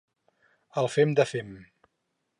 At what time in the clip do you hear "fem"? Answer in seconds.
0.95-1.13, 1.35-1.55